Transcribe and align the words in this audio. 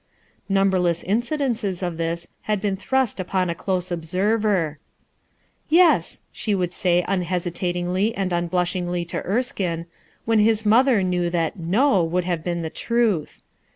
Numberless 0.49 1.03
instances 1.03 1.83
of 1.83 1.97
this 1.97 2.27
had 2.49 2.59
been 2.59 2.75
thrust 2.75 3.19
upon 3.19 3.51
a 3.51 3.53
close 3.53 3.91
observer, 3.91 4.79
"Yes," 5.69 6.21
she 6.31 6.55
would 6.55 6.73
say 6.73 7.05
unhesitatingly 7.07 8.15
and 8.15 8.33
unblushingly 8.33 9.05
to 9.05 9.21
Erskine, 9.23 9.85
when 10.25 10.39
his 10.39 10.65
mother 10.65 11.03
knew 11.03 11.29
that 11.29 11.59
"No" 11.59 12.03
would 12.03 12.23
have 12.23 12.43
been 12.43 12.63
the 12.63 12.71
truth. 12.71 13.43